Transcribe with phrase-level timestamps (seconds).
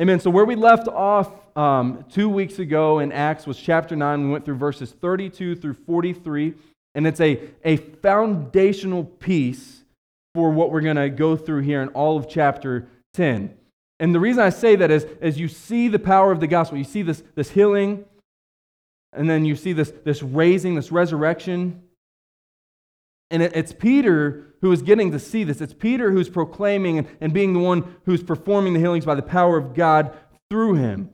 [0.00, 0.18] Amen.
[0.18, 4.24] So, where we left off um, two weeks ago in Acts was chapter 9.
[4.24, 6.54] We went through verses 32 through 43,
[6.96, 9.84] and it's a, a foundational piece
[10.34, 13.56] for what we're going to go through here in all of chapter 10.
[14.00, 16.76] And the reason I say that is as you see the power of the gospel,
[16.76, 18.04] you see this, this healing,
[19.12, 21.80] and then you see this, this raising, this resurrection.
[23.30, 25.60] And it, it's Peter who is getting to see this.
[25.60, 29.58] It's Peter who's proclaiming and, being the one who's performing the healings by the power
[29.58, 30.16] of God
[30.48, 31.10] through him.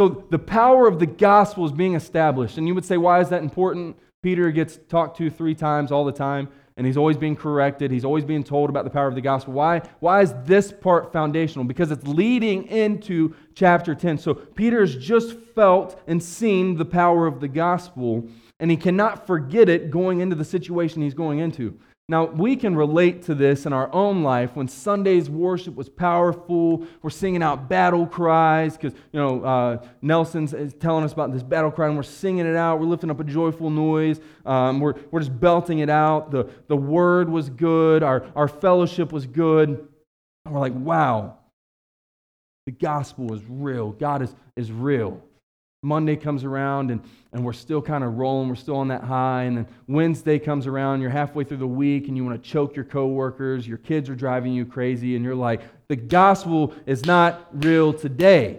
[0.00, 2.56] So the power of the gospel is being established.
[2.56, 3.98] And you would say, why is that important?
[4.22, 6.48] Peter gets talked to three times all the time,
[6.78, 7.90] and he's always being corrected.
[7.90, 9.52] He's always being told about the power of the gospel.
[9.52, 9.82] Why?
[10.00, 11.66] Why is this part foundational?
[11.66, 14.16] Because it's leading into chapter 10.
[14.16, 18.26] So Peter has just felt and seen the power of the gospel,
[18.60, 21.78] and he cannot forget it going into the situation he's going into.
[22.06, 26.86] Now, we can relate to this in our own life when Sunday's worship was powerful.
[27.00, 31.42] We're singing out battle cries because, you know, uh, Nelson's is telling us about this
[31.42, 32.78] battle cry and we're singing it out.
[32.78, 34.20] We're lifting up a joyful noise.
[34.44, 36.30] Um, we're, we're just belting it out.
[36.30, 38.02] The, the word was good.
[38.02, 39.70] Our, our fellowship was good.
[39.70, 41.38] And we're like, wow,
[42.66, 43.92] the gospel is real.
[43.92, 45.22] God is, is real.
[45.84, 47.00] Monday comes around and,
[47.32, 49.42] and we're still kind of rolling, we're still on that high.
[49.42, 52.74] And then Wednesday comes around, you're halfway through the week and you want to choke
[52.74, 57.48] your coworkers, your kids are driving you crazy, and you're like, the gospel is not
[57.52, 58.58] real today.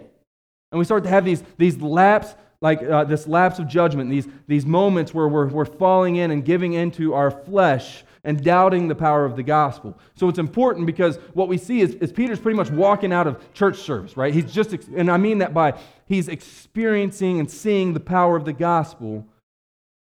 [0.72, 4.28] And we start to have these, these laps, like uh, this lapse of judgment, these,
[4.46, 8.94] these moments where we're, we're falling in and giving into our flesh and doubting the
[8.94, 9.96] power of the gospel.
[10.16, 13.40] So it's important because what we see is, is Peter's pretty much walking out of
[13.54, 14.34] church service, right?
[14.34, 18.52] He's just, and I mean that by he's experiencing and seeing the power of the
[18.52, 19.24] gospel,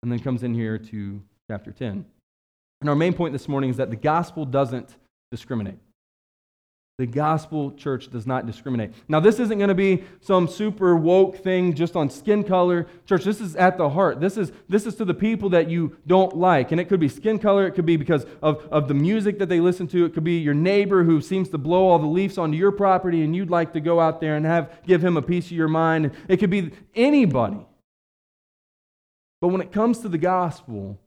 [0.03, 1.21] and then comes in here to
[1.51, 2.07] chapter 10.
[2.81, 4.97] And our main point this morning is that the gospel doesn't
[5.33, 5.79] discriminate.
[6.99, 8.93] The gospel church does not discriminate.
[9.09, 12.87] Now, this isn't going to be some super woke thing just on skin color.
[13.07, 14.21] Church, this is at the heart.
[14.21, 16.71] This is, this is to the people that you don't like.
[16.71, 17.67] And it could be skin color.
[17.67, 20.05] It could be because of, of the music that they listen to.
[20.05, 23.23] It could be your neighbor who seems to blow all the leaves onto your property
[23.23, 25.69] and you'd like to go out there and have, give him a piece of your
[25.69, 26.11] mind.
[26.29, 27.67] It could be anybody.
[29.41, 31.01] But when it comes to the gospel,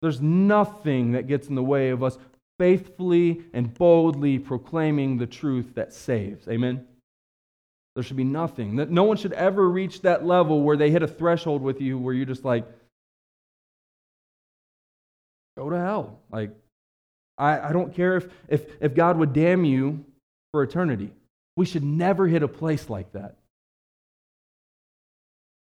[0.00, 2.16] there's nothing that gets in the way of us
[2.58, 6.46] faithfully and boldly proclaiming the truth that saves.
[6.48, 6.86] Amen?
[7.94, 8.76] There should be nothing.
[8.76, 12.14] No one should ever reach that level where they hit a threshold with you where
[12.14, 12.64] you're just like,
[15.56, 16.20] go to hell.
[16.30, 16.50] Like,
[17.36, 20.04] I, I don't care if, if, if God would damn you
[20.52, 21.10] for eternity.
[21.56, 23.36] We should never hit a place like that.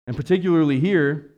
[0.07, 1.33] And particularly here,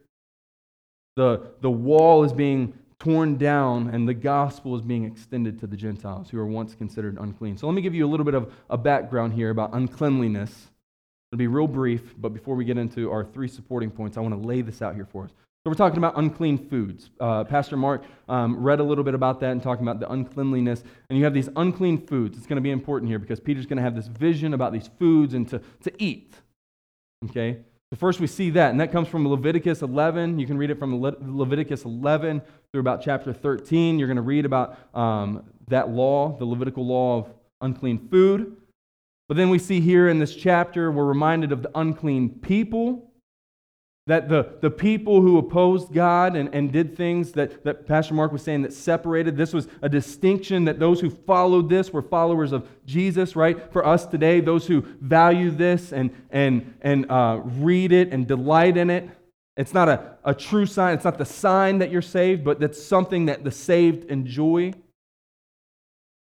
[1.16, 5.76] the, the wall is being torn down and the gospel is being extended to the
[5.76, 7.56] Gentiles who are once considered unclean.
[7.56, 10.69] So let me give you a little bit of a background here about uncleanliness.
[11.31, 14.34] It'll be real brief, but before we get into our three supporting points, I want
[14.41, 15.31] to lay this out here for us.
[15.31, 17.10] So we're talking about unclean foods.
[17.20, 20.82] Uh, Pastor Mark um, read a little bit about that and talking about the uncleanliness.
[21.10, 22.38] And you have these unclean foods.
[22.38, 24.88] It's going to be important here because Peter's going to have this vision about these
[24.98, 26.34] foods and to, to eat.
[27.26, 27.59] Okay?
[27.91, 30.38] So first we see that, and that comes from Leviticus 11.
[30.38, 33.99] You can read it from Le- Leviticus 11 through about chapter 13.
[33.99, 37.31] You're going to read about um, that law, the Levitical law of
[37.62, 38.56] unclean food.
[39.27, 43.07] But then we see here in this chapter, we're reminded of the unclean people
[44.08, 48.32] that the, the people who opposed God and, and did things that, that Pastor Mark
[48.32, 52.52] was saying that separated, this was a distinction that those who followed this were followers
[52.52, 53.70] of Jesus, right?
[53.70, 58.78] For us today, those who value this and, and, and uh, read it and delight
[58.78, 59.10] in it,
[59.58, 60.94] it's not a, a true sign.
[60.94, 64.72] It's not the sign that you're saved, but that's something that the saved enjoy.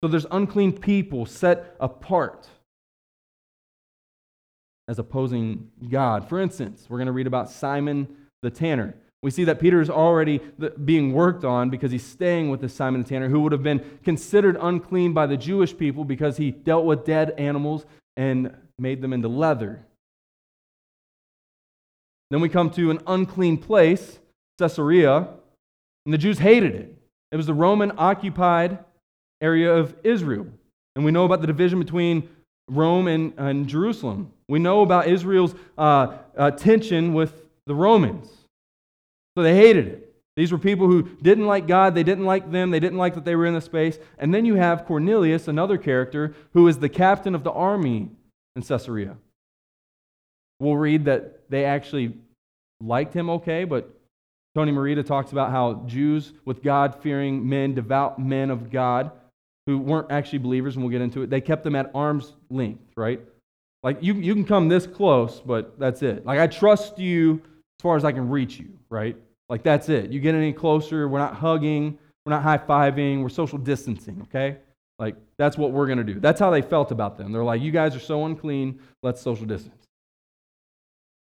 [0.03, 2.47] So there's unclean people set apart
[4.88, 6.27] as opposing God.
[6.27, 8.07] For instance, we're going to read about Simon
[8.41, 8.95] the tanner.
[9.21, 10.41] We see that Peter is already
[10.83, 13.99] being worked on because he's staying with this Simon the tanner, who would have been
[14.03, 17.85] considered unclean by the Jewish people because he dealt with dead animals
[18.17, 19.85] and made them into leather.
[22.31, 24.19] Then we come to an unclean place,
[24.59, 25.29] Caesarea,
[26.06, 26.97] and the Jews hated it.
[27.31, 28.79] It was the Roman occupied
[29.39, 30.47] area of Israel.
[30.95, 32.27] And we know about the division between
[32.69, 34.31] Rome and, and Jerusalem.
[34.48, 38.27] We know about Israel's uh, uh, tension with the Romans.
[39.36, 40.13] So they hated it.
[40.36, 43.25] These were people who didn't like God, they didn't like them, they didn't like that
[43.25, 44.00] they were in the space.
[44.18, 48.10] And then you have Cornelius, another character, who is the captain of the army
[48.56, 49.15] in Caesarea.
[50.60, 52.13] We'll read that they actually
[52.81, 53.92] liked him okay, but
[54.56, 59.12] Tony Merida talks about how Jews with God fearing men, devout men of God,
[59.65, 62.83] who weren't actually believers, and we'll get into it, they kept them at arm's length,
[62.95, 63.21] right?
[63.81, 66.25] Like you, you can come this close, but that's it.
[66.25, 69.15] Like I trust you as far as I can reach you, right?
[69.50, 70.10] Like that's it.
[70.12, 74.57] You get any closer, we're not hugging, we're not high fiving, we're social distancing, okay?
[75.00, 76.19] Like that's what we're gonna do.
[76.19, 77.31] That's how they felt about them.
[77.31, 79.83] They're like, you guys are so unclean, let's social distance.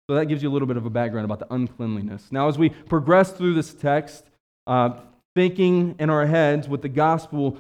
[0.09, 2.29] So that gives you a little bit of a background about the uncleanliness.
[2.31, 4.25] Now, as we progress through this text,
[4.67, 4.91] uh,
[5.35, 7.59] thinking in our heads with the gospel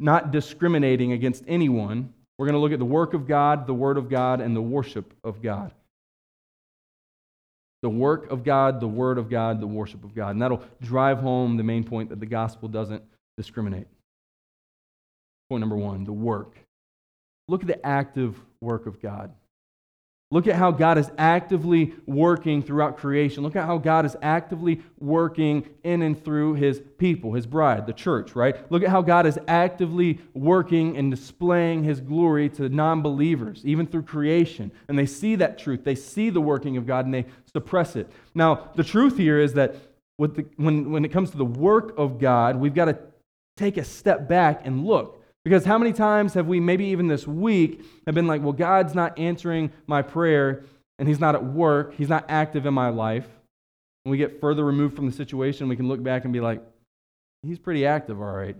[0.00, 3.96] not discriminating against anyone, we're going to look at the work of God, the word
[3.96, 5.72] of God, and the worship of God.
[7.82, 10.30] The work of God, the word of God, the worship of God.
[10.30, 13.02] And that'll drive home the main point that the gospel doesn't
[13.36, 13.86] discriminate.
[15.50, 16.56] Point number one the work.
[17.46, 19.32] Look at the active work of God.
[20.30, 23.42] Look at how God is actively working throughout creation.
[23.42, 27.92] Look at how God is actively working in and through his people, his bride, the
[27.92, 28.70] church, right?
[28.72, 33.86] Look at how God is actively working and displaying his glory to non believers, even
[33.86, 34.72] through creation.
[34.88, 35.84] And they see that truth.
[35.84, 38.10] They see the working of God and they suppress it.
[38.34, 39.76] Now, the truth here is that
[40.18, 42.98] the, when, when it comes to the work of God, we've got to
[43.56, 45.20] take a step back and look.
[45.44, 48.94] Because how many times have we, maybe even this week, have been like, well, God's
[48.94, 50.64] not answering my prayer
[50.98, 53.26] and He's not at work, He's not active in my life.
[54.04, 56.62] When we get further removed from the situation, we can look back and be like,
[57.42, 58.56] He's pretty active, all right.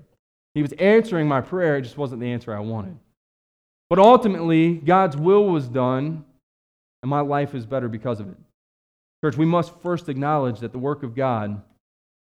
[0.55, 2.99] He was answering my prayer, it just wasn't the answer I wanted.
[3.89, 6.25] But ultimately, God's will was done,
[7.03, 8.37] and my life is better because of it.
[9.23, 11.63] Church, we must first acknowledge that the work of God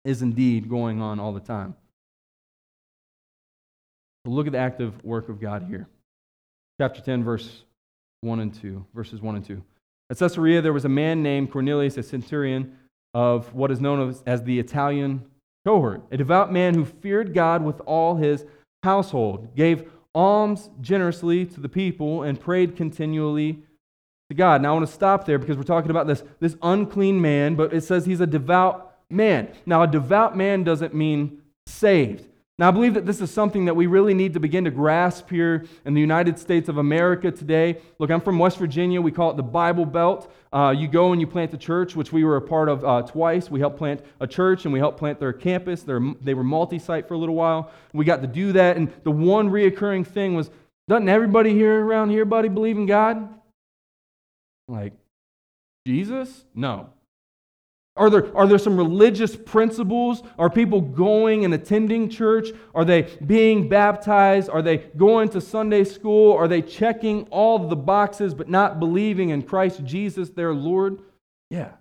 [0.03, 1.75] is indeed going on all the time.
[4.29, 5.87] Look at the active work of God here.
[6.79, 7.63] Chapter 10, verse
[8.21, 9.61] 1 and 2, verses 1 and 2.
[10.11, 12.77] At Caesarea, there was a man named Cornelius, a centurion
[13.13, 15.23] of what is known as the Italian
[15.65, 18.45] cohort, a devout man who feared God with all his
[18.83, 23.63] household, gave alms generously to the people, and prayed continually
[24.29, 24.61] to God.
[24.61, 27.73] Now, I want to stop there because we're talking about this, this unclean man, but
[27.73, 29.49] it says he's a devout man.
[29.65, 32.27] Now, a devout man doesn't mean saved.
[32.59, 35.29] Now, I believe that this is something that we really need to begin to grasp
[35.29, 37.77] here in the United States of America today.
[38.00, 39.00] Look, I'm from West Virginia.
[39.00, 40.29] We call it the Bible Belt.
[40.51, 43.03] Uh, you go and you plant the church, which we were a part of uh,
[43.03, 43.50] twice.
[43.50, 45.83] We helped plant a church and we helped plant their campus.
[45.83, 47.71] They're, they were multi site for a little while.
[47.94, 48.75] We got to do that.
[48.75, 50.51] And the one reoccurring thing was
[50.89, 53.29] doesn't everybody here around here, buddy, believe in God?
[54.67, 54.91] Like,
[55.88, 56.44] Jesus?
[56.53, 56.89] No.
[58.00, 60.24] Are there, are there some religious principles?
[60.40, 62.48] Are people going and attending church?
[62.74, 64.50] Are they being baptized?
[64.50, 66.31] Are they going to Sunday school?
[66.34, 71.00] Are they checking all the boxes but not believing in Christ Jesus, their Lord?
[71.50, 71.72] Yeah.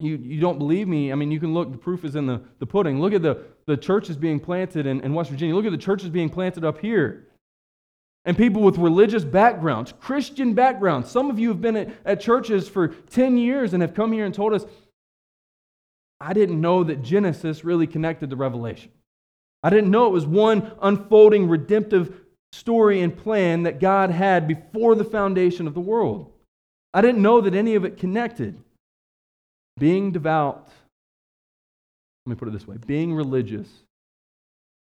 [0.00, 1.10] You, you don't believe me?
[1.10, 3.00] I mean, you can look, the proof is in the, the pudding.
[3.00, 5.54] Look at the, the churches being planted in, in West Virginia.
[5.54, 7.26] Look at the churches being planted up here
[8.26, 11.10] and people with religious backgrounds, Christian backgrounds.
[11.10, 14.26] Some of you have been at, at, churches for 10 years and have come here
[14.26, 14.66] and told us,
[16.20, 18.90] I didn't know that Genesis really connected to Revelation.
[19.62, 22.20] I didn't know it was one unfolding redemptive
[22.52, 26.32] story and plan that God had before the foundation of the world.
[26.92, 28.60] I didn't know that any of it connected.
[29.78, 30.68] Being devout,
[32.24, 33.68] let me put it this way being religious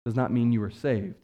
[0.06, 1.16] does not mean you are saved.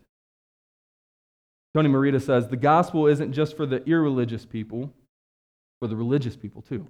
[1.73, 4.91] Tony Merida says the gospel isn't just for the irreligious people,
[5.79, 6.85] for the religious people too.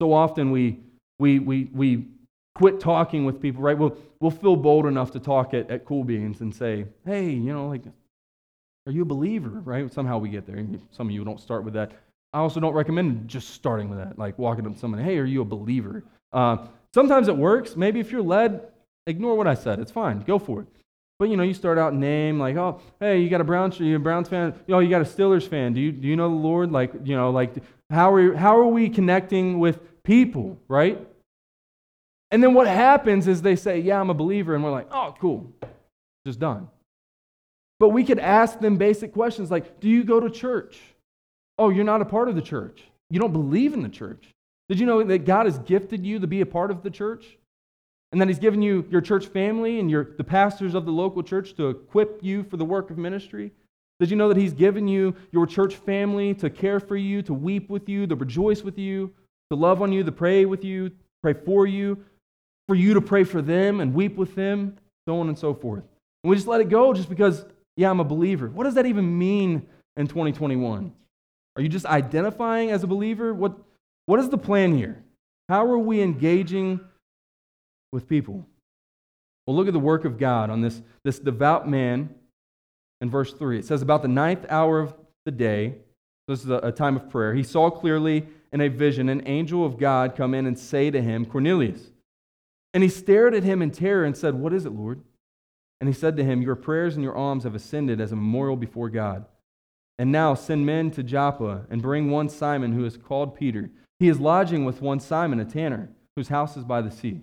[0.00, 0.80] So often we,
[1.18, 2.06] we, we, we
[2.54, 3.76] quit talking with people, right?
[3.76, 7.52] We'll, we'll feel bold enough to talk at, at Cool Beans and say, hey, you
[7.52, 7.82] know, like,
[8.86, 9.92] are you a believer, right?
[9.92, 10.64] Somehow we get there.
[10.90, 11.92] Some of you don't start with that.
[12.32, 15.24] I also don't recommend just starting with that, like walking up to someone, hey, are
[15.24, 16.04] you a believer?
[16.32, 16.58] Uh,
[16.94, 17.76] sometimes it works.
[17.76, 18.68] Maybe if you're led,
[19.06, 19.78] ignore what I said.
[19.78, 20.20] It's fine.
[20.20, 20.66] Go for it.
[21.18, 23.96] But you know, you start out name like, oh, hey, you got a Browns, you
[23.96, 24.54] a Browns fan?
[24.68, 25.72] Oh, you got a Steelers fan?
[25.72, 26.70] Do you do you know the Lord?
[26.70, 27.54] Like, you know, like
[27.90, 31.04] how are how are we connecting with people, right?
[32.30, 35.14] And then what happens is they say, yeah, I'm a believer, and we're like, oh,
[35.18, 35.52] cool,
[36.26, 36.68] just done.
[37.80, 40.78] But we could ask them basic questions like, do you go to church?
[41.58, 42.82] Oh, you're not a part of the church.
[43.10, 44.28] You don't believe in the church.
[44.68, 47.37] Did you know that God has gifted you to be a part of the church?
[48.12, 51.22] And that He's given you your church family and your, the pastors of the local
[51.22, 53.52] church to equip you for the work of ministry?
[54.00, 57.34] Did you know that He's given you your church family to care for you, to
[57.34, 59.12] weep with you, to rejoice with you,
[59.50, 62.02] to love on you, to pray with you, pray for you,
[62.66, 65.82] for you to pray for them and weep with them, so on and so forth?
[66.22, 67.44] And we just let it go just because,
[67.76, 68.48] yeah, I'm a believer.
[68.48, 70.92] What does that even mean in 2021?
[71.56, 73.34] Are you just identifying as a believer?
[73.34, 73.58] What,
[74.06, 75.02] what is the plan here?
[75.48, 76.80] How are we engaging
[77.92, 78.46] with people.
[79.46, 82.14] Well, look at the work of God on this, this devout man
[83.00, 83.58] in verse 3.
[83.58, 85.76] It says, About the ninth hour of the day,
[86.26, 89.78] this is a, time of prayer, he saw clearly in a vision an angel of
[89.78, 91.80] God come in and say to him, Cornelius.
[92.74, 95.00] And he stared at him in terror and said, What is it, Lord?
[95.80, 98.56] And he said to him, Your prayers and your alms have ascended as a memorial
[98.56, 99.24] before God.
[99.98, 103.70] And now send men to Joppa and bring one Simon who is called Peter.
[103.98, 107.22] He is lodging with one Simon, a tanner, whose house is by the sea.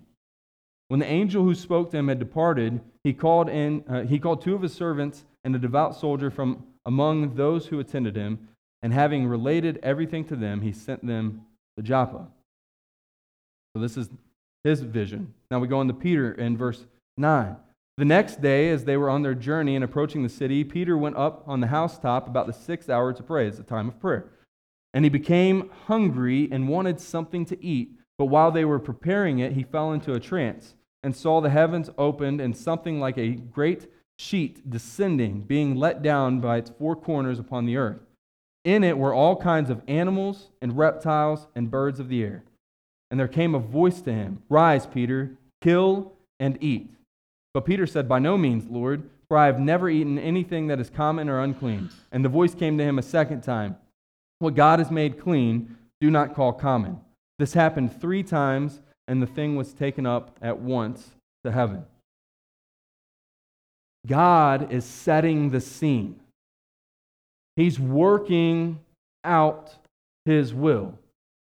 [0.88, 4.42] When the angel who spoke to him had departed, he called in uh, he called
[4.42, 8.48] two of his servants and a devout soldier from among those who attended him,
[8.82, 11.42] and having related everything to them, he sent them
[11.78, 12.28] to Joppa.
[13.76, 14.10] So this is
[14.64, 15.34] his vision.
[15.50, 16.86] Now we go on to Peter in verse
[17.18, 17.56] 9.
[17.98, 21.16] The next day, as they were on their journey and approaching the city, Peter went
[21.16, 23.48] up on the housetop about the sixth hour to pray.
[23.48, 24.26] It's a time of prayer.
[24.94, 27.92] And he became hungry and wanted something to eat.
[28.18, 31.90] But while they were preparing it, he fell into a trance and saw the heavens
[31.98, 37.40] opened and something like a great sheet descending, being let down by its four corners
[37.40, 38.00] upon the earth.
[38.64, 42.44] In it were all kinds of animals and reptiles and birds of the air.
[43.12, 46.92] And there came a voice to him Rise, Peter, kill and eat.
[47.54, 50.90] But Peter said, By no means, Lord, for I have never eaten anything that is
[50.90, 51.90] common or unclean.
[52.12, 53.78] And the voice came to him a second time
[54.40, 57.00] What God has made clean, do not call common.
[57.38, 61.12] This happened three times, and the thing was taken up at once
[61.44, 61.86] to heaven.
[64.08, 66.20] God is setting the scene.
[67.56, 68.80] He's working
[69.24, 69.76] out
[70.26, 70.98] his will.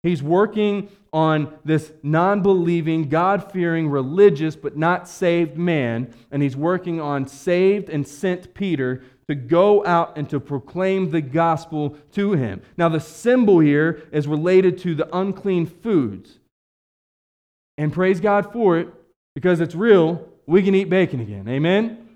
[0.03, 6.57] He's working on this non believing, God fearing, religious, but not saved man, and he's
[6.57, 12.33] working on saved and sent Peter to go out and to proclaim the gospel to
[12.33, 12.63] him.
[12.77, 16.39] Now, the symbol here is related to the unclean foods.
[17.79, 18.89] And praise God for it
[19.35, 20.29] because it's real.
[20.47, 21.49] We can eat bacon again.
[21.49, 22.09] Amen?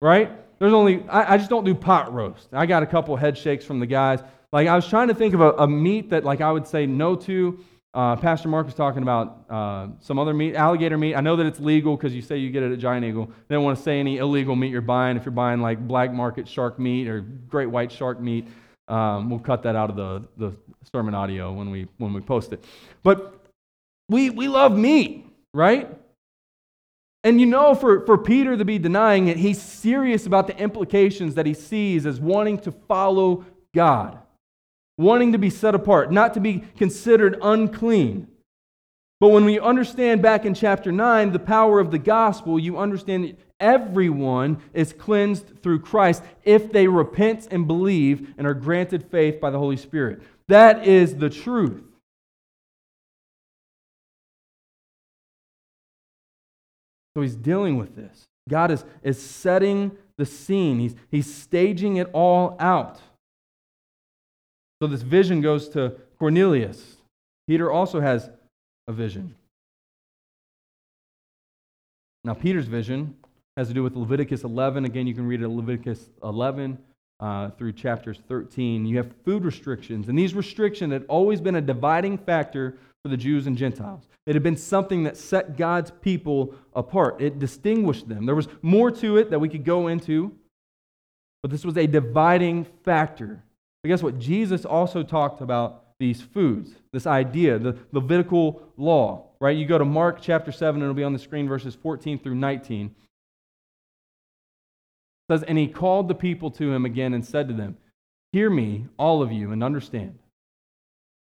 [0.00, 0.30] Right?
[0.58, 2.48] There's only, I, I just don't do pot roast.
[2.52, 4.20] I got a couple head shakes from the guys.
[4.52, 6.86] Like I was trying to think of a, a meat that like I would say
[6.86, 7.58] no to.
[7.94, 11.14] Uh, Pastor Mark was talking about uh, some other meat, alligator meat.
[11.14, 13.30] I know that it's legal because you say you get it at Giant Eagle.
[13.46, 15.16] They don't want to say any illegal meat you're buying.
[15.16, 18.48] If you're buying like black market shark meat or great white shark meat,
[18.88, 20.56] um, we'll cut that out of the, the
[20.92, 22.64] sermon audio when we when we post it.
[23.04, 23.46] But
[24.08, 25.88] we we love meat, right?
[27.22, 31.36] And you know, for, for Peter to be denying it, he's serious about the implications
[31.36, 34.18] that he sees as wanting to follow God
[34.96, 38.28] wanting to be set apart, not to be considered unclean.
[39.20, 43.24] But when we understand back in chapter 9 the power of the gospel, you understand
[43.24, 49.40] that everyone is cleansed through Christ if they repent and believe and are granted faith
[49.40, 50.22] by the Holy Spirit.
[50.48, 51.82] That is the truth.
[57.16, 58.24] So he's dealing with this.
[58.48, 63.00] God is, is setting the scene, he's, he's staging it all out.
[64.84, 66.98] So this vision goes to Cornelius.
[67.48, 68.28] Peter also has
[68.86, 69.34] a vision.
[72.22, 73.16] Now, Peter's vision
[73.56, 74.84] has to do with Leviticus 11.
[74.84, 76.76] Again, you can read it Leviticus 11
[77.18, 78.84] uh, through chapters 13.
[78.84, 83.16] You have food restrictions, and these restrictions had always been a dividing factor for the
[83.16, 84.06] Jews and Gentiles.
[84.26, 88.26] It had been something that set God's people apart, it distinguished them.
[88.26, 90.30] There was more to it that we could go into,
[91.40, 93.42] but this was a dividing factor.
[93.84, 94.18] But guess what?
[94.18, 99.54] Jesus also talked about these foods, this idea, the Levitical law, right?
[99.54, 102.36] You go to Mark chapter 7, and it'll be on the screen, verses 14 through
[102.36, 102.86] 19.
[102.86, 102.92] It
[105.30, 107.76] says, And he called the people to him again and said to them,
[108.32, 110.18] Hear me, all of you, and understand.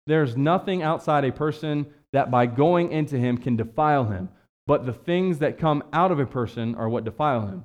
[0.06, 4.28] There's nothing outside a person that by going into him can defile him,
[4.68, 7.64] but the things that come out of a person are what defile him.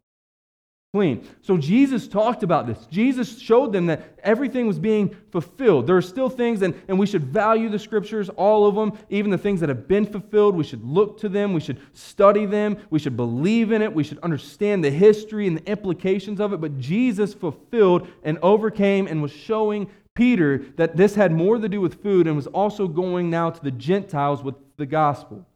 [0.93, 1.25] Clean.
[1.41, 2.77] So Jesus talked about this.
[2.91, 5.87] Jesus showed them that everything was being fulfilled.
[5.87, 9.31] There are still things, and, and we should value the scriptures, all of them, even
[9.31, 10.53] the things that have been fulfilled.
[10.53, 11.53] We should look to them.
[11.53, 12.77] We should study them.
[12.89, 13.93] We should believe in it.
[13.93, 16.59] We should understand the history and the implications of it.
[16.59, 21.79] But Jesus fulfilled and overcame and was showing Peter that this had more to do
[21.79, 25.47] with food and was also going now to the Gentiles with the gospel.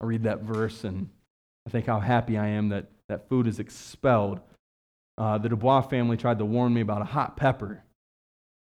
[0.00, 1.10] I read that verse and
[1.70, 4.40] I think how happy I am that that food is expelled.
[5.16, 7.84] Uh, the Dubois family tried to warn me about a hot pepper.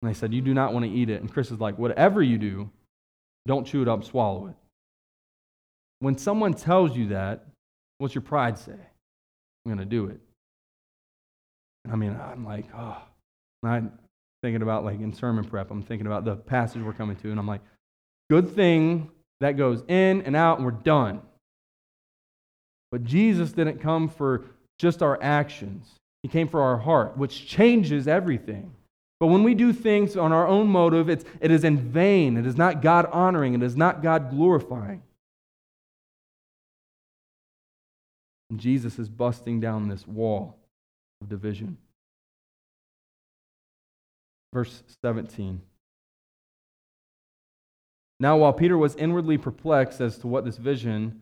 [0.01, 1.21] And they said, You do not want to eat it.
[1.21, 2.69] And Chris is like, Whatever you do,
[3.45, 4.55] Don't chew it up, swallow it.
[5.99, 7.45] When someone tells you that,
[7.97, 8.73] what's your pride say?
[8.73, 10.19] I'm going to do it.
[11.89, 13.01] I mean, I'm like, oh,
[13.63, 13.97] I'm
[14.43, 17.39] thinking about like in sermon prep, I'm thinking about the passage we're coming to, and
[17.39, 17.61] I'm like,
[18.29, 19.09] good thing
[19.39, 21.21] that goes in and out, and we're done.
[22.91, 24.45] But Jesus didn't come for
[24.77, 28.73] just our actions, He came for our heart, which changes everything.
[29.19, 32.37] But when we do things on our own motive, it's, it is in vain.
[32.37, 35.01] It is not God honoring, it is not God glorifying.
[38.49, 40.57] And Jesus is busting down this wall
[41.21, 41.77] of division.
[44.53, 45.61] Verse 17.
[48.19, 51.21] Now, while Peter was inwardly perplexed as to what this vision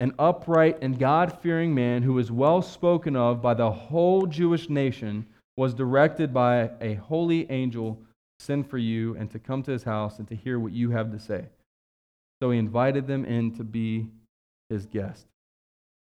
[0.00, 4.68] an upright and God fearing man who was well spoken of by the whole Jewish
[4.68, 5.26] nation,
[5.56, 7.94] was directed by a holy angel
[8.38, 10.90] to send for you and to come to his house and to hear what you
[10.90, 11.46] have to say.
[12.40, 14.06] So he invited them in to be
[14.70, 15.26] his guest.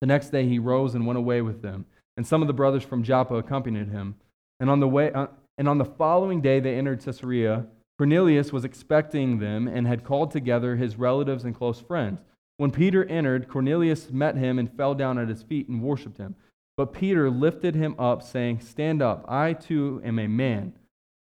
[0.00, 1.86] The next day he rose and went away with them,
[2.16, 4.14] and some of the brothers from Joppa accompanied him.
[4.60, 5.26] And on the way, uh,
[5.58, 7.66] and on the following day they entered Caesarea.
[7.98, 12.20] Cornelius was expecting them and had called together his relatives and close friends.
[12.56, 16.36] When Peter entered, Cornelius met him and fell down at his feet and worshipped him.
[16.76, 20.72] But Peter lifted him up, saying, Stand up, I too am a man.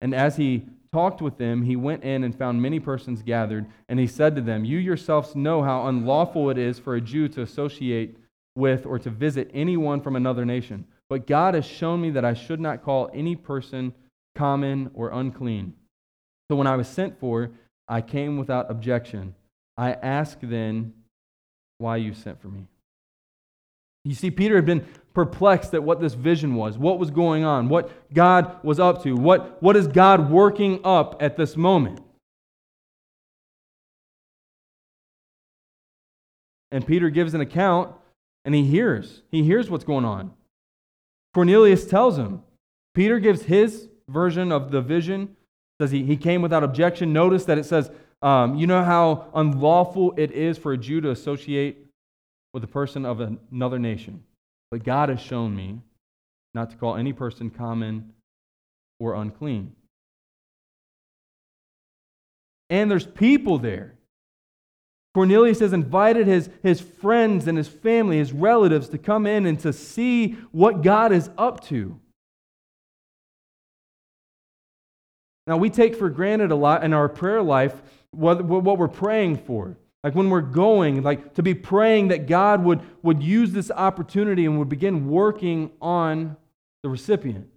[0.00, 3.98] And as he talked with them, he went in and found many persons gathered, and
[3.98, 7.42] he said to them, You yourselves know how unlawful it is for a Jew to
[7.42, 8.16] associate
[8.56, 10.84] with or to visit anyone from another nation.
[11.08, 13.94] But God has shown me that I should not call any person
[14.34, 15.74] common or unclean.
[16.50, 17.50] So when I was sent for,
[17.88, 19.34] I came without objection.
[19.76, 20.92] I ask then
[21.80, 22.66] why you sent for me.
[24.04, 27.68] You see, Peter had been perplexed at what this vision was, what was going on,
[27.68, 32.00] what God was up to, what, what is God working up at this moment.
[36.70, 37.94] And Peter gives an account
[38.44, 39.22] and he hears.
[39.30, 40.32] He hears what's going on.
[41.34, 42.42] Cornelius tells him.
[42.94, 45.36] Peter gives his version of the vision
[45.80, 47.12] says he, he came without objection.
[47.12, 47.90] Notice that it says,
[48.22, 51.78] um, you know how unlawful it is for a Jew to associate
[52.52, 54.22] with a person of another nation.
[54.70, 55.80] But God has shown me
[56.54, 58.12] not to call any person common
[58.98, 59.74] or unclean.
[62.68, 63.94] And there's people there.
[65.14, 69.58] Cornelius has invited his, his friends and his family, his relatives, to come in and
[69.60, 71.98] to see what God is up to.
[75.48, 79.38] Now, we take for granted a lot in our prayer life what, what we're praying
[79.38, 79.76] for.
[80.02, 84.46] Like when we're going, like to be praying that God would, would use this opportunity
[84.46, 86.36] and would begin working on
[86.82, 87.48] the recipient.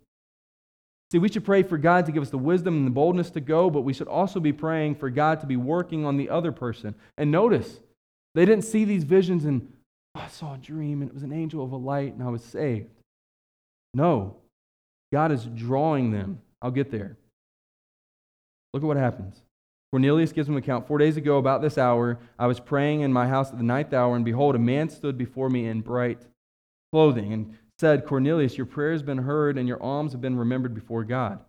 [1.11, 3.39] See, we should pray for God to give us the wisdom and the boldness to
[3.39, 6.51] go, but we should also be praying for God to be working on the other
[6.51, 6.95] person.
[7.17, 7.79] And notice,
[8.35, 9.71] they didn't see these visions and
[10.15, 12.29] oh, I saw a dream and it was an angel of a light and I
[12.29, 12.89] was saved.
[13.93, 14.37] No,
[15.13, 16.41] God is drawing them.
[16.61, 17.15] I'll get there.
[18.73, 19.42] Look at what happens.
[19.93, 20.88] Cornelius gives him account.
[20.88, 23.93] Four days ago, about this hour, I was praying in my house at the ninth
[23.93, 26.25] hour, and behold, a man stood before me in bright
[26.91, 30.73] clothing and said, Cornelius, your prayer has been heard, and your alms have been remembered
[30.73, 31.41] before God.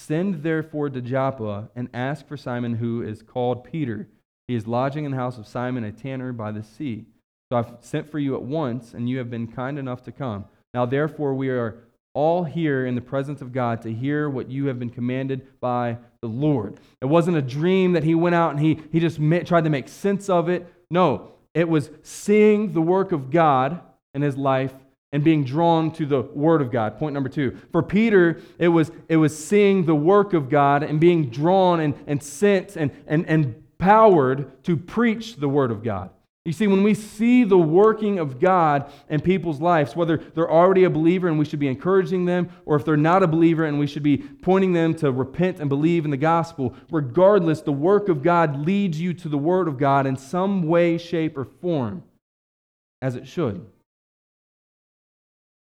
[0.00, 4.06] Send therefore to Joppa and ask for Simon, who is called Peter.
[4.48, 7.06] He is lodging in the house of Simon, a tanner by the sea.
[7.50, 10.44] So I've sent for you at once, and you have been kind enough to come.
[10.74, 11.78] Now, therefore, we are
[12.18, 15.98] all here in the presence of God to hear what you have been commanded by
[16.20, 16.80] the Lord.
[17.00, 19.88] It wasn't a dream that he went out and he, he just tried to make
[19.88, 20.66] sense of it.
[20.90, 23.80] No, it was seeing the work of God
[24.14, 24.74] in his life
[25.12, 26.98] and being drawn to the word of God.
[26.98, 27.56] Point number two.
[27.70, 31.94] For Peter, it was, it was seeing the work of God and being drawn and,
[32.08, 36.10] and sent and, and, and empowered to preach the word of God.
[36.44, 40.84] You see, when we see the working of God in people's lives, whether they're already
[40.84, 43.78] a believer and we should be encouraging them, or if they're not a believer and
[43.78, 48.08] we should be pointing them to repent and believe in the gospel, regardless, the work
[48.08, 52.02] of God leads you to the Word of God in some way, shape, or form,
[53.02, 53.66] as it should.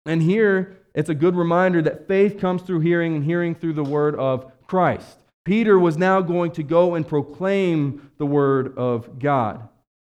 [0.06, 3.84] And here, it's a good reminder that faith comes through hearing and hearing through the
[3.84, 5.18] Word of Christ.
[5.44, 9.68] Peter was now going to go and proclaim the Word of God.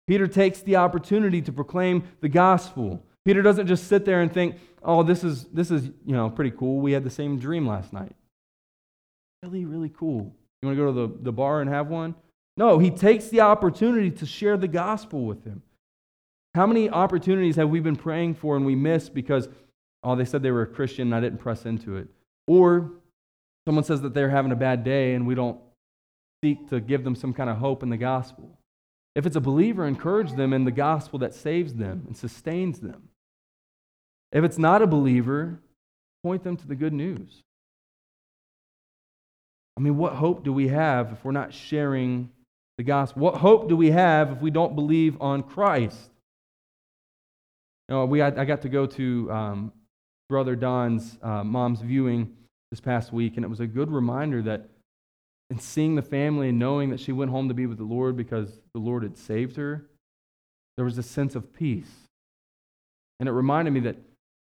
[0.08, 3.06] Peter takes the opportunity to proclaim the gospel.
[3.26, 6.52] Peter doesn't just sit there and think, oh, this is, this is you know, pretty
[6.52, 6.80] cool.
[6.80, 8.16] We had the same dream last night.
[9.44, 10.36] Really, really cool.
[10.62, 12.16] You want to go to the, the bar and have one?
[12.58, 15.62] No, he takes the opportunity to share the gospel with him.
[16.54, 19.48] How many opportunities have we been praying for and we missed because,
[20.04, 22.08] oh, they said they were a Christian and I didn't press into it?
[22.48, 22.92] Or
[23.66, 25.60] someone says that they're having a bad day and we don't
[26.44, 28.58] seek to give them some kind of hope in the gospel.
[29.16, 33.10] If it's a believer, encourage them in the gospel that saves them and sustains them.
[34.32, 35.60] If it's not a believer,
[36.24, 37.44] point them to the good news.
[39.78, 42.30] I mean, what hope do we have if we're not sharing
[42.78, 43.24] the gospel?
[43.24, 46.10] What hope do we have if we don't believe on Christ?
[47.90, 49.74] You know, we, I, I got to go to um,
[50.30, 52.34] Brother Don's uh, mom's viewing
[52.70, 54.70] this past week, and it was a good reminder that
[55.52, 58.16] in seeing the family and knowing that she went home to be with the Lord
[58.16, 59.86] because the Lord had saved her,
[60.78, 61.92] there was a sense of peace.
[63.20, 63.98] And it reminded me that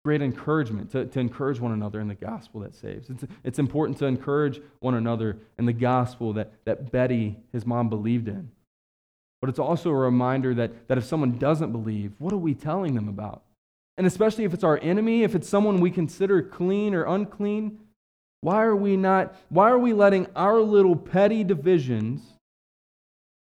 [0.05, 3.09] great encouragement to, to encourage one another in the gospel that saves.
[3.09, 7.89] It's, it's important to encourage one another in the gospel that, that Betty, his mom,
[7.89, 8.51] believed in.
[9.41, 12.95] But it's also a reminder that, that if someone doesn't believe, what are we telling
[12.95, 13.45] them about?
[13.97, 17.79] And especially if it's our enemy, if it's someone we consider clean or unclean,
[18.41, 22.23] why are we not, why are we letting our little petty divisions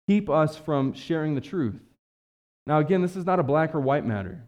[0.08, 1.80] keep us from sharing the truth?
[2.66, 4.42] Now, again, this is not a black or white matter.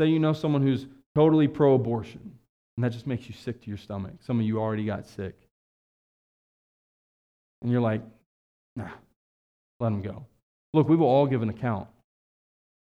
[0.00, 2.38] Say you know someone who's totally pro abortion,
[2.76, 4.14] and that just makes you sick to your stomach.
[4.20, 5.34] Some of you already got sick.
[7.60, 8.02] And you're like,
[8.76, 8.90] nah,
[9.78, 10.26] let them go.
[10.74, 11.86] Look, we will all give an account,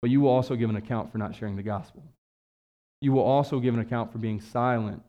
[0.01, 2.03] but you will also give an account for not sharing the gospel.
[3.01, 5.03] You will also give an account for being silent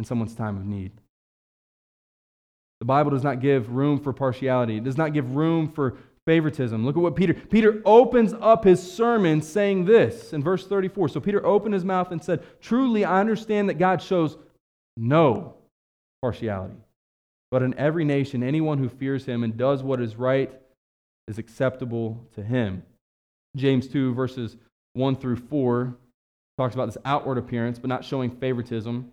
[0.00, 0.92] in someone's time of need.
[2.80, 4.78] The Bible does not give room for partiality.
[4.78, 6.86] It does not give room for favoritism.
[6.86, 11.10] Look at what Peter Peter opens up his sermon saying this in verse 34.
[11.10, 14.38] So Peter opened his mouth and said, "Truly I understand that God shows
[14.96, 15.56] no
[16.22, 16.76] partiality.
[17.50, 20.50] But in every nation anyone who fears him and does what is right
[21.28, 22.82] is acceptable to him."
[23.56, 24.56] James 2 verses
[24.94, 25.94] 1 through 4
[26.56, 29.12] talks about this outward appearance but not showing favoritism.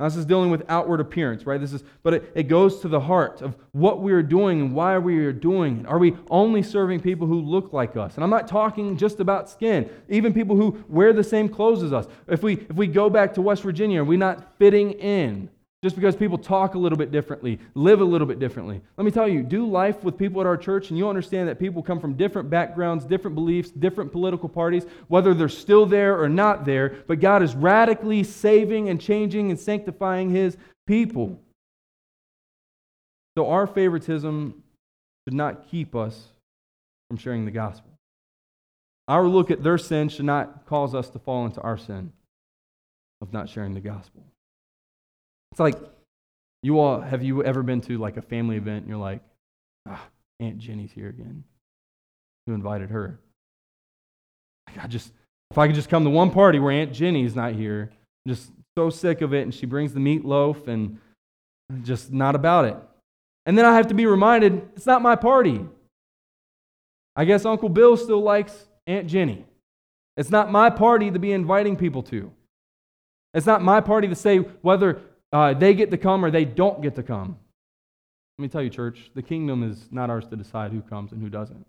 [0.00, 1.60] Now, this is dealing with outward appearance, right?
[1.60, 4.74] This is, but it, it goes to the heart of what we are doing and
[4.74, 5.86] why we are doing it.
[5.86, 8.16] Are we only serving people who look like us?
[8.16, 11.92] And I'm not talking just about skin, even people who wear the same clothes as
[11.92, 12.08] us.
[12.26, 15.48] If we, if we go back to West Virginia, are we not fitting in?
[15.84, 18.80] Just because people talk a little bit differently, live a little bit differently.
[18.96, 21.58] Let me tell you, do life with people at our church, and you'll understand that
[21.58, 26.26] people come from different backgrounds, different beliefs, different political parties, whether they're still there or
[26.26, 31.38] not there, but God is radically saving and changing and sanctifying His people.
[33.36, 34.62] So our favoritism
[35.28, 36.18] should not keep us
[37.10, 37.90] from sharing the gospel.
[39.06, 42.10] Our look at their sin should not cause us to fall into our sin
[43.20, 44.24] of not sharing the gospel.
[45.54, 45.78] It's like,
[46.64, 49.20] you all, have you ever been to like a family event and you're like,
[49.88, 50.04] ah,
[50.40, 51.44] Aunt Jenny's here again?
[52.44, 53.20] Who invited her?
[54.76, 55.12] I just,
[55.52, 57.92] if I could just come to one party where Aunt Jenny's not here,
[58.26, 60.98] I'm just so sick of it, and she brings the meatloaf and
[61.84, 62.76] just not about it.
[63.46, 65.64] And then I have to be reminded it's not my party.
[67.14, 69.44] I guess Uncle Bill still likes Aunt Jenny.
[70.16, 72.32] It's not my party to be inviting people to.
[73.34, 75.00] It's not my party to say whether
[75.34, 77.36] uh, they get to come or they don't get to come.
[78.38, 81.20] Let me tell you, church, the kingdom is not ours to decide who comes and
[81.20, 81.66] who doesn't.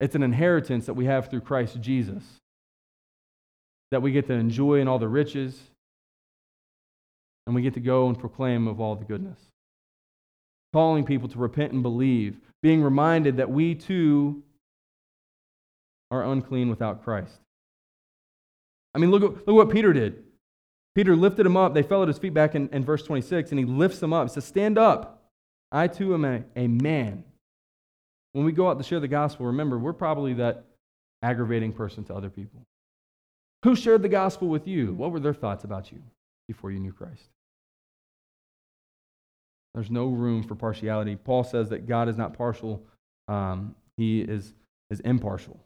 [0.00, 2.24] It's an inheritance that we have through Christ Jesus
[3.92, 5.56] that we get to enjoy in all the riches,
[7.46, 9.38] and we get to go and proclaim of all the goodness.
[10.72, 14.42] Calling people to repent and believe, being reminded that we too
[16.10, 17.38] are unclean without Christ.
[18.94, 20.23] I mean, look, look what Peter did.
[20.94, 21.74] Peter lifted him up.
[21.74, 24.28] They fell at his feet back in, in verse 26, and he lifts them up.
[24.28, 25.22] He says, Stand up.
[25.72, 27.24] I too am a, a man.
[28.32, 30.64] When we go out to share the gospel, remember, we're probably that
[31.22, 32.62] aggravating person to other people.
[33.64, 34.92] Who shared the gospel with you?
[34.92, 36.02] What were their thoughts about you
[36.46, 37.30] before you knew Christ?
[39.74, 41.16] There's no room for partiality.
[41.16, 42.82] Paul says that God is not partial,
[43.26, 44.52] um, he is,
[44.90, 45.58] is impartial.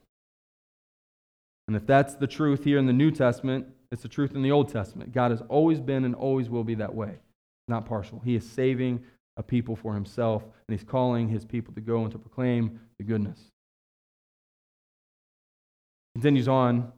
[1.67, 4.51] And if that's the truth here in the New Testament, it's the truth in the
[4.51, 5.13] Old Testament.
[5.13, 7.17] God has always been and always will be that way,
[7.69, 8.21] not partial.
[8.25, 9.03] He is saving
[9.37, 13.05] a people for himself, and he's calling his people to go and to proclaim the
[13.05, 13.39] goodness.
[16.15, 16.93] Continues on,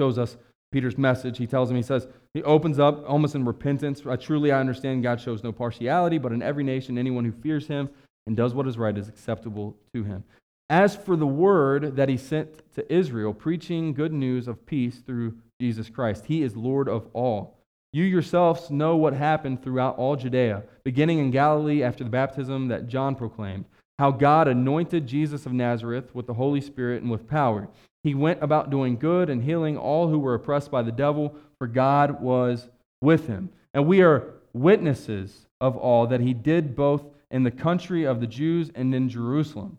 [0.00, 0.36] shows us
[0.70, 1.38] Peter's message.
[1.38, 4.02] He tells him, he says, he opens up almost in repentance.
[4.08, 7.66] I truly I understand God shows no partiality, but in every nation, anyone who fears
[7.66, 7.88] him
[8.26, 10.22] and does what is right is acceptable to him.
[10.68, 15.36] As for the word that he sent to Israel, preaching good news of peace through
[15.60, 17.58] Jesus Christ, he is Lord of all.
[17.92, 22.88] You yourselves know what happened throughout all Judea, beginning in Galilee after the baptism that
[22.88, 23.66] John proclaimed,
[24.00, 27.68] how God anointed Jesus of Nazareth with the Holy Spirit and with power.
[28.02, 31.68] He went about doing good and healing all who were oppressed by the devil, for
[31.68, 32.68] God was
[33.00, 33.50] with him.
[33.72, 38.26] And we are witnesses of all that he did both in the country of the
[38.26, 39.78] Jews and in Jerusalem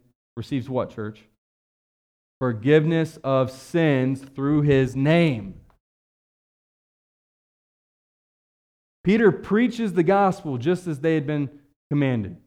[0.35, 1.23] receives what, church?
[2.39, 5.55] Forgiveness of sins through his name.
[9.03, 11.49] Peter preaches the gospel just as they had been
[11.89, 12.37] commanded.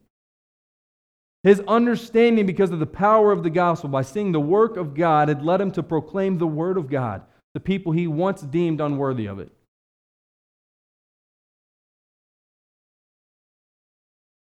[1.43, 5.27] His understanding, because of the power of the gospel, by seeing the work of God,
[5.27, 7.21] had led him to proclaim the word of God
[7.53, 9.51] to people he once deemed unworthy of it.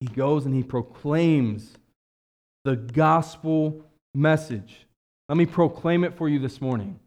[0.01, 1.75] He goes and he proclaims
[2.65, 4.87] the gospel message.
[5.29, 6.99] Let me proclaim it for you this morning.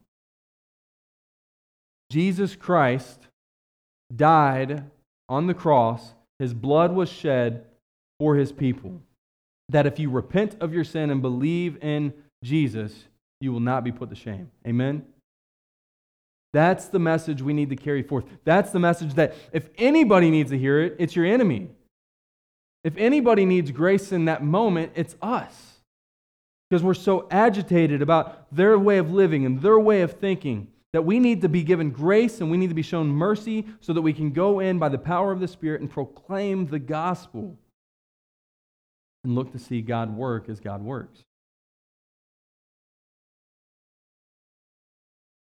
[2.09, 3.27] Jesus Christ
[4.15, 4.89] died
[5.29, 7.65] on the cross, his blood was shed
[8.19, 9.01] for his people.
[9.69, 12.13] That if you repent of your sin and believe in
[12.43, 12.93] Jesus,
[13.39, 14.51] you will not be put to shame.
[14.67, 15.05] Amen?
[16.51, 18.25] That's the message we need to carry forth.
[18.43, 21.69] That's the message that if anybody needs to hear it, it's your enemy.
[22.83, 25.79] If anybody needs grace in that moment, it's us.
[26.69, 31.05] Because we're so agitated about their way of living and their way of thinking that
[31.05, 34.01] we need to be given grace and we need to be shown mercy so that
[34.01, 37.57] we can go in by the power of the Spirit and proclaim the gospel
[39.23, 41.23] and look to see God work as God works.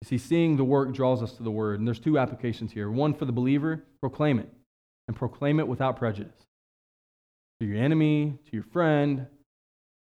[0.02, 1.80] You see, seeing the work draws us to the word.
[1.80, 4.50] And there's two applications here one for the believer, proclaim it,
[5.08, 6.46] and proclaim it without prejudice
[7.60, 9.28] to your enemy, to your friend,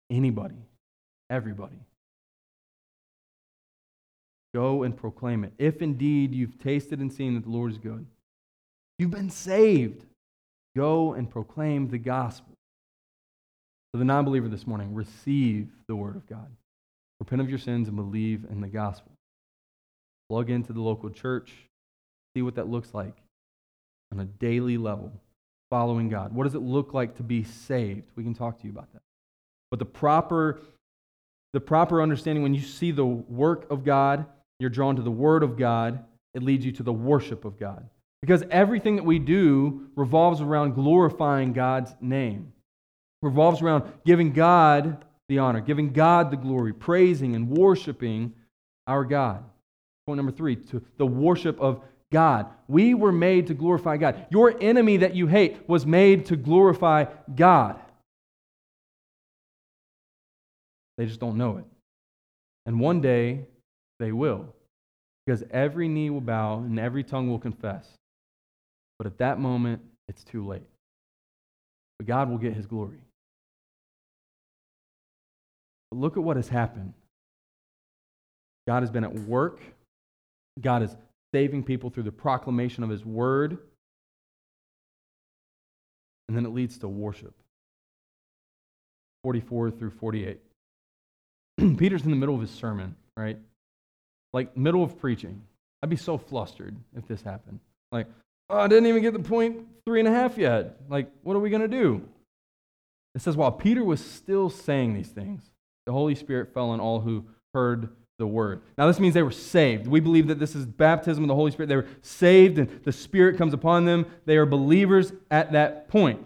[0.09, 0.67] anybody,
[1.29, 1.79] everybody.
[4.53, 5.53] Go and proclaim it.
[5.57, 8.05] If indeed you've tasted and seen that the Lord is good,
[8.99, 10.05] you've been saved.
[10.75, 12.53] Go and proclaim the gospel.
[13.91, 16.47] For the non believer this morning, receive the word of God.
[17.19, 19.11] Repent of your sins and believe in the gospel.
[20.29, 21.51] Plug into the local church.
[22.35, 23.15] See what that looks like
[24.11, 25.11] on a daily level
[25.73, 26.35] following God?
[26.35, 28.03] What does it look like to be saved?
[28.15, 29.01] We can talk to you about that.
[29.71, 30.61] But the proper,
[31.53, 34.27] the proper understanding, when you see the work of God,
[34.59, 36.05] you're drawn to the Word of God,
[36.35, 37.89] it leads you to the worship of God.
[38.21, 42.53] Because everything that we do revolves around glorifying God's name,
[43.23, 48.31] revolves around giving God the honor, giving God the glory, praising and worshiping
[48.85, 49.43] our God.
[50.05, 51.81] Point number three, to the worship of
[52.13, 52.45] God.
[52.69, 54.27] We were made to glorify God.
[54.29, 57.79] Your enemy that you hate was made to glorify God.
[60.97, 61.65] They just don't know it.
[62.65, 63.47] And one day
[63.99, 64.45] they will,
[65.25, 67.85] because every knee will bow and every tongue will confess.
[68.97, 70.61] But at that moment, it's too late.
[71.97, 72.99] But God will get his glory.
[75.89, 76.93] But look at what has happened.
[78.67, 79.59] God has been at work.
[80.61, 80.95] God has
[81.33, 83.57] saving people through the proclamation of his word.
[86.27, 87.33] And then it leads to worship.
[89.23, 90.39] 44 through 48.
[91.77, 93.37] Peter's in the middle of his sermon, right?
[94.31, 95.41] Like, middle of preaching.
[95.81, 97.59] I'd be so flustered if this happened.
[97.91, 98.07] Like,
[98.49, 100.77] oh, I didn't even get the point three and a half yet.
[100.89, 102.01] Like, what are we going to do?
[103.15, 105.43] It says, while Peter was still saying these things,
[105.85, 108.61] the Holy Spirit fell on all who heard the word.
[108.77, 109.87] Now, this means they were saved.
[109.87, 111.67] We believe that this is baptism of the Holy Spirit.
[111.67, 114.05] They were saved and the Spirit comes upon them.
[114.25, 116.23] They are believers at that point.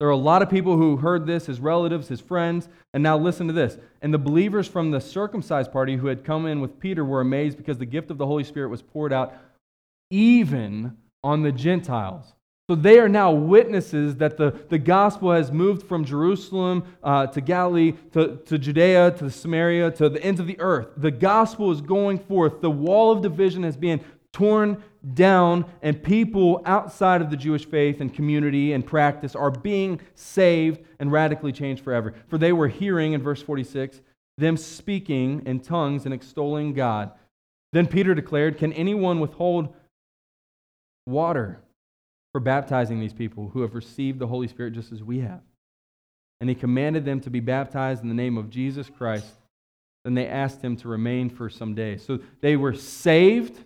[0.00, 3.18] There are a lot of people who heard this, his relatives, his friends, and now
[3.18, 3.76] listen to this.
[4.00, 7.58] And the believers from the circumcised party who had come in with Peter were amazed
[7.58, 9.34] because the gift of the Holy Spirit was poured out
[10.10, 12.32] even on the Gentiles.
[12.70, 17.40] So they are now witnesses that the, the gospel has moved from Jerusalem uh, to
[17.40, 20.86] Galilee, to, to Judea, to Samaria, to the ends of the earth.
[20.96, 22.60] The gospel is going forth.
[22.60, 24.00] The wall of division has been
[24.32, 30.00] torn down, and people outside of the Jewish faith and community and practice are being
[30.14, 32.14] saved and radically changed forever.
[32.28, 34.00] For they were hearing, in verse 46,
[34.38, 37.10] them speaking in tongues and extolling God.
[37.72, 39.74] Then Peter declared, Can anyone withhold
[41.04, 41.64] water
[42.32, 45.40] for baptizing these people who have received the Holy Spirit just as we have?
[46.40, 49.26] And he commanded them to be baptized in the name of Jesus Christ.
[50.04, 52.02] Then they asked him to remain for some days.
[52.04, 53.62] So they were saved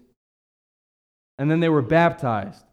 [1.39, 2.65] and then they were baptized.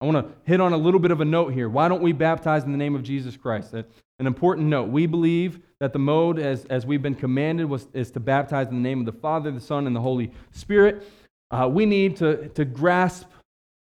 [0.00, 1.68] I want to hit on a little bit of a note here.
[1.68, 3.72] Why don't we baptize in the name of Jesus Christ?
[3.72, 3.86] An
[4.18, 4.88] important note.
[4.88, 8.74] We believe that the mode, as, as we've been commanded, was, is to baptize in
[8.74, 11.06] the name of the Father, the Son, and the Holy Spirit.
[11.50, 13.26] Uh, we need to, to grasp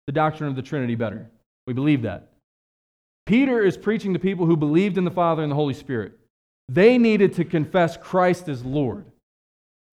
[0.10, 1.30] the doctrine of the Trinity better.
[1.68, 2.30] We believe that.
[3.28, 6.14] Peter is preaching to people who believed in the Father and the Holy Spirit.
[6.68, 9.06] They needed to confess Christ as Lord.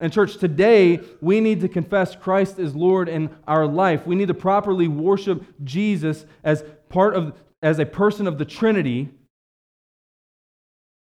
[0.01, 4.07] And, church, today we need to confess Christ as Lord in our life.
[4.07, 9.11] We need to properly worship Jesus as part of, as a person of the Trinity,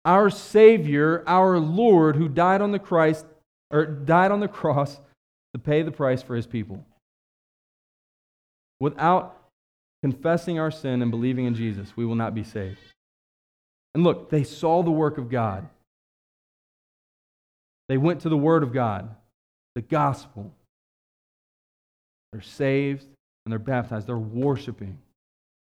[0.03, 3.25] our Savior, our Lord, who died on the Christ
[3.71, 4.99] or died on the cross
[5.53, 6.85] to pay the price for his people.
[8.79, 9.35] Without
[10.01, 12.79] confessing our sin and believing in Jesus, we will not be saved.
[13.93, 15.67] And look, they saw the work of God.
[17.89, 19.09] They went to the Word of God,
[19.75, 20.53] the gospel.
[22.31, 23.05] They're saved
[23.45, 24.07] and they're baptized.
[24.07, 24.99] They're worshiping.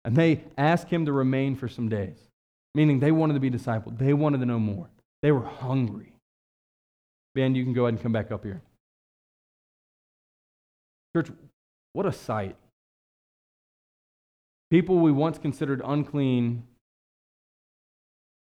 [0.03, 2.17] And they asked him to remain for some days,
[2.75, 3.97] meaning they wanted to be discipled.
[3.97, 4.89] They wanted to know more.
[5.21, 6.13] They were hungry.
[7.35, 8.61] Ben, you can go ahead and come back up here.
[11.15, 11.29] Church,
[11.93, 12.55] what a sight.
[14.69, 16.63] People we once considered unclean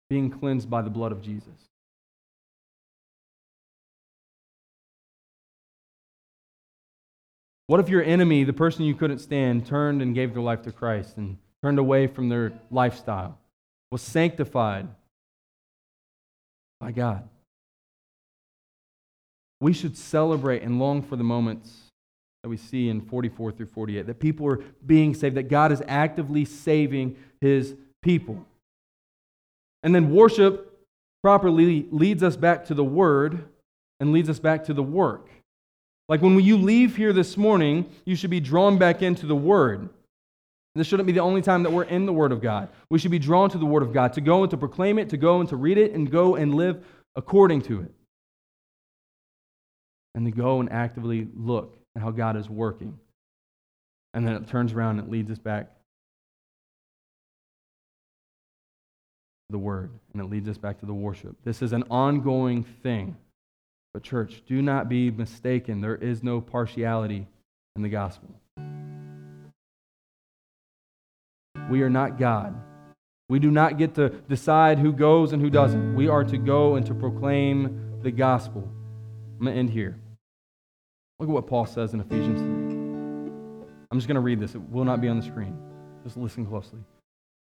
[0.09, 1.69] being cleansed by the blood of Jesus.
[7.69, 10.73] What if your enemy, the person you couldn't stand, turned and gave their life to
[10.73, 13.39] Christ and turned away from their lifestyle,
[13.91, 14.89] was sanctified
[16.81, 17.29] by God?
[19.61, 21.86] We should celebrate and long for the moments
[22.47, 25.83] that we see in 44 through 48 that people are being saved, that God is
[25.89, 28.47] actively saving his people.
[29.83, 30.79] And then worship
[31.25, 33.49] properly leads us back to the word
[33.99, 35.29] and leads us back to the work.
[36.09, 39.89] Like when you leave here this morning, you should be drawn back into the Word.
[40.77, 42.69] This shouldn't be the only time that we're in the Word of God.
[42.91, 45.09] We should be drawn to the Word of God, to go and to proclaim it,
[45.09, 46.85] to go and to read it, and go and live
[47.17, 47.93] according to it.
[50.15, 52.99] And to go and actively look at how God is working.
[54.15, 55.65] And then it turns around and it leads us back
[59.49, 61.37] to the Word, and it leads us back to the worship.
[61.45, 63.17] This is an ongoing thing.
[63.95, 65.81] But, church, do not be mistaken.
[65.81, 67.27] There is no partiality
[67.77, 68.29] in the gospel.
[71.71, 72.55] We are not God.
[73.29, 75.95] We do not get to decide who goes and who doesn't.
[75.95, 78.69] We are to go and to proclaim the gospel.
[79.39, 79.97] I'm going to end here.
[81.18, 82.48] Look at what Paul says in Ephesians 3.
[83.90, 84.55] I'm just going to read this.
[84.55, 85.57] It will not be on the screen.
[86.05, 86.81] Just listen closely.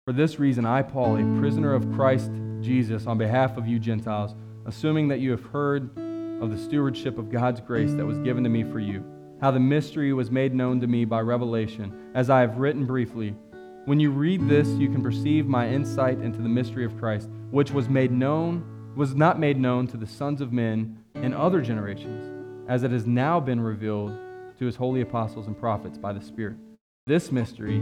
[0.05, 4.37] For this reason, I, Paul, a prisoner of Christ Jesus, on behalf of you Gentiles,
[4.67, 5.91] assuming that you have heard
[6.41, 9.05] of the stewardship of God's grace that was given to me for you,
[9.41, 13.35] how the mystery was made known to me by revelation, as I have written briefly.
[13.87, 17.73] When you read this, you can perceive my insight into the mystery of Christ, which
[17.73, 22.36] was made known, was not made known to the sons of men in other generations,
[22.69, 24.11] as it has now been revealed
[24.59, 26.57] to his holy apostles and prophets by the Spirit.
[27.07, 27.77] This mystery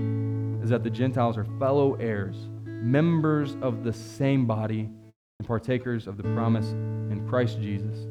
[0.63, 4.91] is that the Gentiles are fellow heirs, members of the same body,
[5.39, 8.07] and partakers of the promise in Christ Jesus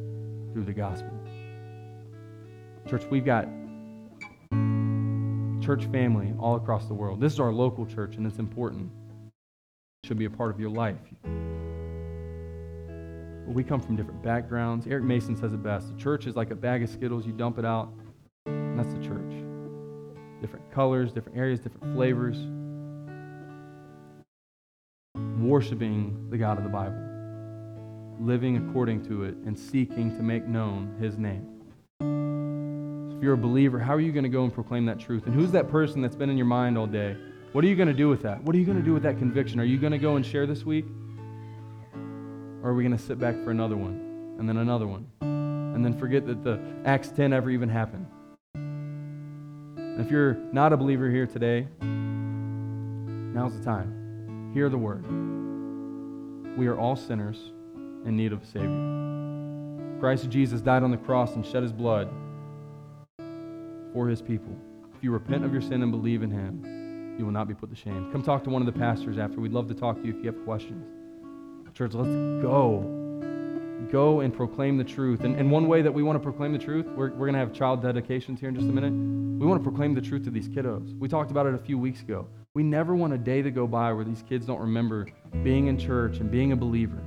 [0.53, 1.11] through the gospel.
[2.89, 3.47] Church, we've got
[5.63, 7.21] church family all across the world.
[7.21, 8.91] This is our local church, and it's important.
[10.03, 10.97] It should be a part of your life.
[13.47, 14.87] We come from different backgrounds.
[14.87, 15.95] Eric Mason says it best.
[15.95, 17.25] The church is like a bag of Skittles.
[17.25, 17.93] You dump it out,
[18.45, 19.33] and that's the church.
[20.41, 22.37] Different colors, different areas, different flavors.
[25.39, 27.13] Worshiping the God of the Bible
[28.19, 31.49] living according to it, and seeking to make known his name.
[31.99, 35.25] If you're a believer, how are you going to go and proclaim that truth?
[35.25, 37.15] And who's that person that's been in your mind all day
[37.51, 38.41] What are you going to do with that?
[38.43, 39.59] What are you going to do with that conviction?
[39.59, 40.85] Are you going to go and share this week?
[42.63, 45.05] Or are we going to sit back for another one and then another one?
[45.19, 48.07] And then forget that the Acts 10 ever even happened?
[48.55, 54.51] And if you're not a believer here today, now's the time.
[54.53, 55.03] Hear the word.
[56.57, 57.51] We are all sinners
[58.05, 59.99] in need of a Savior.
[59.99, 62.09] Christ Jesus died on the cross and shed his blood
[63.93, 64.55] for his people.
[64.95, 67.69] If you repent of your sin and believe in him, you will not be put
[67.71, 68.09] to shame.
[68.11, 69.41] Come talk to one of the pastors after.
[69.41, 71.02] We'd love to talk to you if you have questions.
[71.73, 72.09] Church, let's
[72.41, 73.01] go
[73.91, 75.21] go and proclaim the truth.
[75.21, 77.39] And, and one way that we want to proclaim the truth, we're, we're going to
[77.39, 78.91] have child dedications here in just a minute.
[78.91, 80.97] We want to proclaim the truth to these kiddos.
[80.97, 82.27] We talked about it a few weeks ago.
[82.53, 85.07] We never want a day to go by where these kids don't remember
[85.43, 87.01] being in church and being a believer.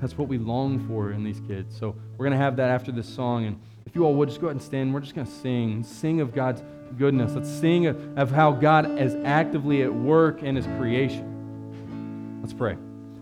[0.00, 1.76] That's what we long for in these kids.
[1.78, 3.44] So we're going to have that after this song.
[3.44, 5.82] And if you all would just go ahead and stand, we're just going to sing.
[5.82, 6.62] Sing of God's
[6.96, 7.32] goodness.
[7.34, 12.40] Let's sing of how God is actively at work in his creation.
[12.40, 12.76] Let's pray.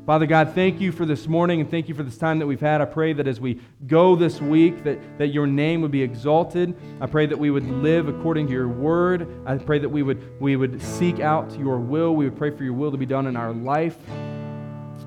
[0.09, 2.63] Father God, thank you for this morning and thank you for this time that we've
[2.63, 2.81] had.
[2.81, 6.75] I pray that as we go this week, that, that your name would be exalted.
[6.99, 9.29] I pray that we would live according to your word.
[9.45, 12.17] I pray that we would, we would seek out your will.
[12.17, 13.99] We would pray for your will to be done in our life.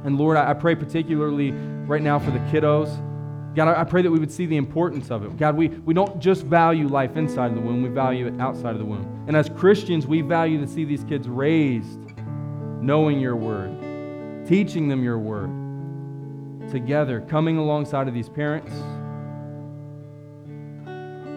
[0.03, 2.95] And Lord, I, I pray particularly right now for the kiddos.
[3.55, 5.35] God, I pray that we would see the importance of it.
[5.35, 8.73] God, we, we don't just value life inside of the womb, we value it outside
[8.73, 9.25] of the womb.
[9.27, 11.99] And as Christians, we value to see these kids raised
[12.83, 13.90] knowing your word
[14.45, 15.49] teaching them your word
[16.71, 18.71] together, coming alongside of these parents.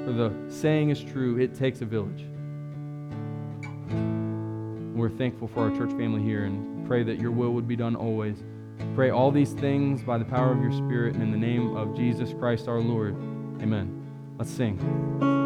[0.05, 2.27] For the saying is true, it takes a village.
[4.95, 7.97] We're thankful for our church family here and pray that your will would be done
[7.97, 8.43] always.
[8.95, 11.97] Pray all these things by the power of your Spirit and in the name of
[11.97, 13.15] Jesus Christ our Lord.
[13.61, 14.03] Amen.
[14.39, 15.43] Let's sing.